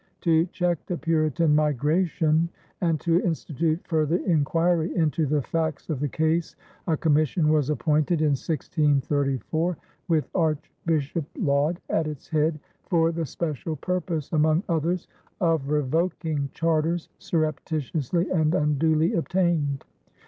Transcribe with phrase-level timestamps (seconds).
[0.21, 2.49] To check the Puritan migration
[2.81, 6.55] and to institute further inquiry into the facts of the case
[6.87, 9.77] a commission was appointed in 1634,
[10.07, 12.59] with Archbishop Laud at its head,
[12.89, 15.07] for the special purpose, among others,
[15.39, 19.85] of revoking charters "surreptitiously and unduly obtained."